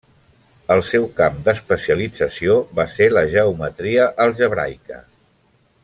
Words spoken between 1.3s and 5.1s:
d'especialització va ser la geometria algebraica.